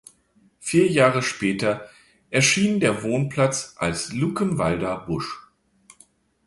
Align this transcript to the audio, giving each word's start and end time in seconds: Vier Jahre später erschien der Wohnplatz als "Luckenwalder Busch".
Vier 0.57 0.87
Jahre 0.87 1.21
später 1.21 1.87
erschien 2.31 2.79
der 2.79 3.03
Wohnplatz 3.03 3.75
als 3.77 4.11
"Luckenwalder 4.11 4.97
Busch". 4.97 5.37